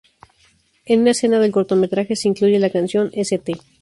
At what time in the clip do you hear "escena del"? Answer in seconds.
1.11-1.51